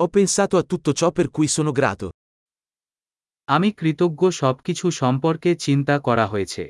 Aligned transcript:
Ho 0.00 0.08
pensato 0.08 0.56
a 0.56 0.62
tutto 0.62 0.92
ciò 0.92 1.10
per 1.10 1.28
cui 1.30 1.48
sono 1.48 1.72
grato. 1.72 2.08
আমি 3.48 3.68
কৃতজ্ঞ 3.78 4.22
সবকিছু 4.40 4.86
সম্পর্কে 5.00 5.50
চিন্তা 5.64 5.94
করা 6.06 6.26
হয়েছে 6.32 6.64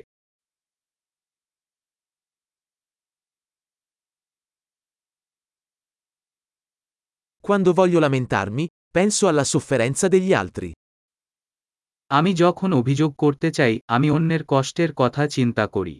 Quando 7.45 7.71
voglio 7.79 7.99
lamentarmi, 8.05 8.65
penso 8.97 9.23
alla 9.29 9.45
sofferenza 9.53 10.05
degli 10.07 10.33
altri. 10.41 10.69
আমি 12.11 12.31
যখন 12.33 12.69
অভিযোগ 12.73 13.11
করতে 13.15 13.49
চাই 13.51 13.73
আমি 13.87 14.07
অন্যের 14.09 14.43
কষ্টের 14.47 14.91
কথা 14.95 15.23
চিন্তা 15.27 15.65
করি 15.67 15.95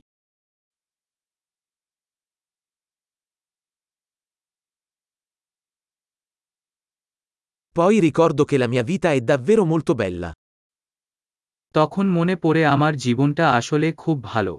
Poi 7.79 7.99
ricordo 7.99 8.45
che 8.45 8.57
la 8.57 8.69
mia 8.69 8.83
vita 8.83 9.13
è 9.13 9.21
davvero 9.21 9.65
molto 9.65 9.95
bella. 9.95 10.31
তখন 11.75 12.07
মনে 12.17 12.35
পড়ে 12.43 12.63
আমার 12.75 12.93
জীবনটা 13.05 13.45
আসলে 13.59 13.89
খুব 14.03 14.17
ভালো 14.33 14.55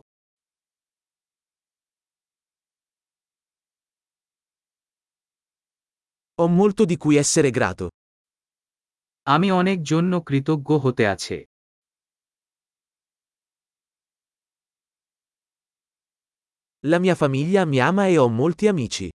Ho 6.41 6.48
molto 6.59 6.81
di 6.85 6.98
cui 7.04 7.16
essere 7.23 7.49
grato. 7.58 7.85
আমি 9.34 9.48
অনেক 9.62 9.77
জন্য 9.91 10.12
কৃতজ্ঞ 10.27 10.70
হতে 10.85 11.04
আছে 11.13 11.38
La 16.84 16.99
mia 17.04 17.16
famiglia 17.16 17.62
mi 17.72 17.80
ama 17.90 18.04
e 18.13 18.16
ho 18.23 18.27
molti 18.41 18.66
amici. 18.73 19.08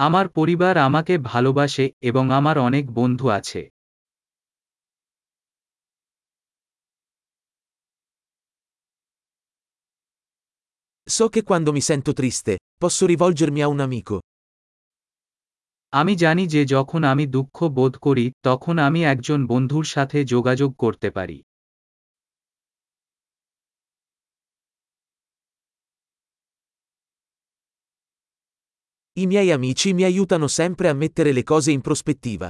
আমার 0.00 0.26
পরিবার 0.28 0.74
আমাকে 0.78 1.14
ভালোবাসে 1.22 1.86
এবং 2.00 2.24
আমার 2.32 2.56
অনেক 2.58 2.84
বন্ধু 2.94 3.26
আছে 3.30 3.62
So 11.08 11.24
che 11.28 11.42
quando 11.42 11.70
mi 11.72 11.80
sento 11.80 12.12
triste, 12.12 12.52
posso 12.82 13.02
rivolgermi 13.04 13.60
a 13.62 13.68
un 13.68 13.80
amico. 13.80 14.16
আমি 15.92 16.12
জানি 16.16 16.44
যে 16.46 16.62
যখন 16.66 17.00
আমি 17.04 17.24
দুঃখ 17.26 17.56
বোধ 17.68 17.94
করি 17.96 18.26
তখন 18.42 18.74
আমি 18.78 19.00
একজন 19.04 19.40
বন্ধুর 19.46 19.84
সাথে 19.84 20.18
যোগাযোগ 20.24 20.70
করতে 20.76 21.08
পারি 21.10 21.38
I 29.17 29.25
miei 29.27 29.49
amici 29.51 29.93
mi 29.93 30.03
aiutano 30.03 30.47
sempre 30.47 30.89
a 30.89 30.93
mettere 30.93 31.31
le 31.31 31.43
cose 31.43 31.71
in 31.71 31.81
prospettiva. 31.81 32.49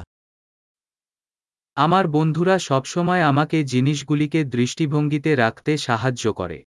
আমার 1.78 2.06
বন্ধুরা 2.08 2.56
সবসময় 2.70 3.24
আমাকে 3.32 3.58
জিনিসগুলিকে 3.64 4.40
দৃষ্টিভঙ্গিতে 4.56 5.32
রাখতে 5.36 5.72
সাহায্য 5.78 6.26
করে 6.34 6.60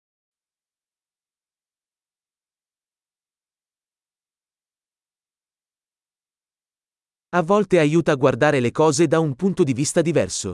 A 7.33 7.41
volte 7.41 7.75
aiuta 7.85 8.11
a 8.13 8.19
guardare 8.23 8.59
le 8.59 8.71
cose 8.71 9.03
da 9.07 9.19
un 9.19 9.33
punto 9.35 9.61
di 9.63 9.73
vista 9.73 10.01
diverso. 10.09 10.49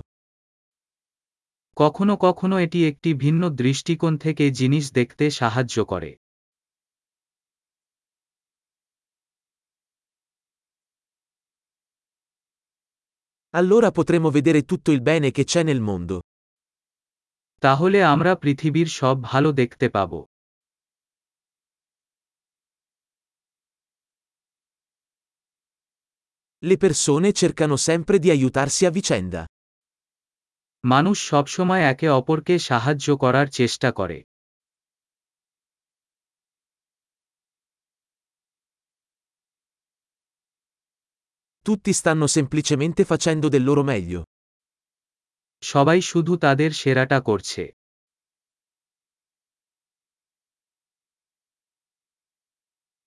কখনো 1.77 2.13
কখনো 2.17 2.55
এটি 2.59 2.79
একটি 2.87 3.09
ভিন্ন 3.13 3.43
দৃষ্টিকোণ 3.61 4.13
থেকে 4.17 4.45
জিনিস 4.59 4.85
দেখতে 4.91 5.25
সাহায্য 5.39 5.85
করে 5.85 6.11
Allora 13.59 13.91
potremo 13.91 14.29
vedere 14.29 14.63
tutto 14.63 14.91
il 14.91 15.01
bene 15.01 15.31
che 15.31 15.43
c'è 15.43 15.63
nel 15.63 15.81
mondo. 15.81 16.15
তাহলে 17.63 17.99
আমরা 18.13 18.31
পৃথিবীর 18.35 18.87
সব 18.99 19.15
ভালো 19.31 19.49
দেখতে 19.51 19.87
পাব 19.89 20.11
Le 26.63 26.77
persone 26.77 27.29
cercano 27.41 27.75
sempre 27.75 28.15
di 28.23 28.29
aiutarsi 28.35 28.81
a 28.85 28.91
vicenda. 28.99 29.41
মানুষ 30.83 31.17
সবসময় 31.31 31.83
একে 31.91 32.07
অপরকে 32.19 32.55
সাহায্য 32.69 33.07
করার 33.17 33.47
চেষ্টা 33.59 33.89
করে 33.91 34.17
Tutti 41.67 41.91
stanno 41.93 42.27
semplicemente 42.27 43.01
facendo 43.05 43.47
del 43.49 43.63
loro 43.63 43.83
meglio. 43.83 44.21
সবাই 45.63 45.99
শুধু 46.01 46.33
তাদের 46.37 46.71
সেরাটা 46.81 47.19
করছে 47.21 47.63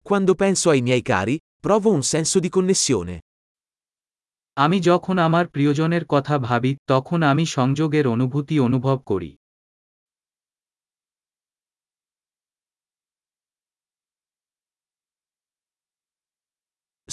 Quando 0.06 0.32
penso 0.42 0.66
ai 0.70 0.80
miei 0.88 1.02
cari, 1.02 1.36
provo 1.64 1.88
un 1.98 2.02
senso 2.12 2.36
di 2.44 2.50
connessione. 2.56 3.14
আমি 4.56 4.78
যখন 4.80 5.16
আমার 5.18 5.44
প্রিয়জনের 5.46 6.04
কথা 6.08 6.34
ভাবি 6.38 6.72
তখন 6.86 7.20
আমি 7.22 7.44
সংযোগের 7.58 8.06
অনুভূতি 8.14 8.56
অনুভব 8.60 8.98
করি 9.06 9.30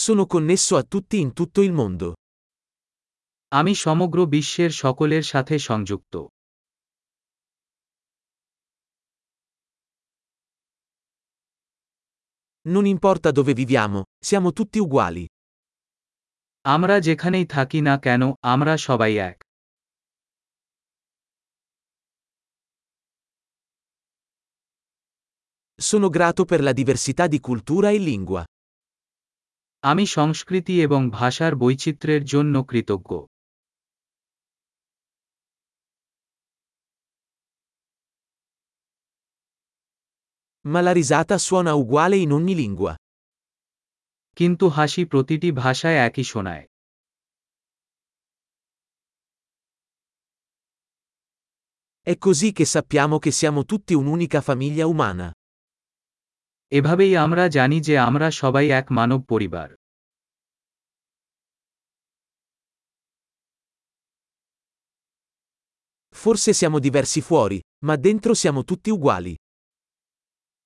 Sono 0.05 0.25
connesso 0.25 0.75
a 0.75 0.83
tutti 0.83 1.19
in 1.19 1.33
tutto 1.33 1.61
il 1.61 1.71
mondo. 1.71 2.07
আমি 3.51 3.73
সমগ্র 3.85 4.19
বিশ্বের 4.25 4.71
সকলের 4.83 5.23
সাথে 5.31 5.55
সংযুক্ত 5.69 6.13
Non 12.65 12.85
importa 12.95 13.29
dove 13.37 13.53
viviamo, 13.61 13.99
siamo 14.27 14.49
tutti 14.57 14.79
uguali. 14.85 15.25
আমরা 16.73 16.95
যেখানেই 17.07 17.45
থাকি 17.55 17.79
না 17.87 17.95
কেন 18.05 18.21
আমরা 18.53 18.73
সবাই 18.87 19.13
এক 19.29 19.37
Sono 25.89 26.07
grato 26.17 26.41
per 26.51 26.61
la 26.67 26.73
diversità 26.81 27.23
di 27.33 27.39
cultura 27.47 27.89
e 27.97 27.99
lingua. 28.11 28.43
আমি 29.87 30.05
সংস্কৃতি 30.17 30.75
এবং 30.85 31.01
ভাষার 31.19 31.53
বৈচিত্র্যের 31.61 32.23
জন্য 32.33 32.55
কৃতজ্ঞ 32.69 33.11
Ma 40.65 40.81
la 40.81 40.93
risata 40.93 41.37
suona 41.37 41.73
uguale 41.73 42.17
in 42.25 42.31
ogni 42.31 42.55
lingua. 42.55 42.93
কিন্তু 44.37 44.65
হাসি 44.77 45.03
প্রতিটি 45.11 45.49
ভাষায় 45.63 45.99
একই 46.07 46.25
শোনায় 46.31 46.65
È 52.11 52.17
così 52.17 52.51
che 52.51 52.65
sappiamo 52.65 53.15
che 53.23 53.31
siamo 53.31 53.61
tutti 53.63 53.93
un'unica 53.93 54.41
famiglia 54.41 54.85
umana. 54.87 55.27
এভাবেই 56.71 57.13
আমরা 57.25 57.43
জানি 57.57 57.77
যে 57.87 57.95
আমরা 58.07 58.27
সবাই 58.41 58.65
এক 58.79 58.85
মানব 58.97 59.21
পরিবার 59.31 59.69
Forse 66.15 66.53
siamo 66.53 66.79
diversi 66.79 67.19
fuori, 67.21 67.59
ma 67.85 67.95
dentro 67.97 68.31
siamo 68.33 68.61
tutti 68.63 68.89
uguali. 68.97 69.33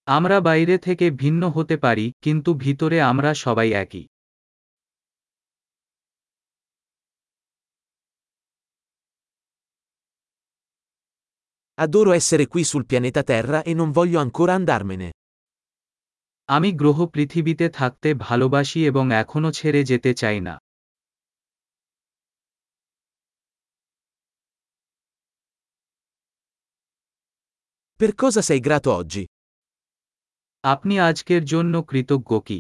আমরা 0.07 0.37
বাইরে 0.47 0.75
থেকে 0.77 1.05
ভিন্ন 1.21 1.41
হতে 1.55 1.75
পারি 1.85 2.05
কিন্তু 2.25 2.49
ভিতরে 2.63 2.97
আমরা 3.11 3.31
সবাই 3.45 3.69
একই 3.83 4.05
Adoro 11.77 12.11
essere 12.19 12.45
qui 12.51 12.63
sul 12.63 12.83
pianeta 12.89 13.21
Terra 13.31 13.59
e 13.69 13.71
non 13.79 13.89
voglio 13.97 14.19
ancora 14.25 14.53
andarmene. 14.59 15.07
আমি 16.48 16.68
গ্রহ 16.72 16.98
পৃথিবীতে 17.06 17.66
থাকতে 17.68 18.08
ভালোবাসি 18.18 18.80
এবং 18.86 19.04
এখনও 19.12 19.50
ছেড়ে 19.52 19.80
যেতে 19.84 20.10
চাই 20.14 20.38
না 20.40 20.54
Per 28.00 28.14
cosa 28.14 28.42
sei 28.42 28.60
grato 28.60 28.90
oggi? 28.92 29.24
আপনি 30.64 30.94
আজকের 31.00 31.42
জন্য 31.44 31.74
কৃতজ্ঞ 31.82 32.30
কি 32.40 32.58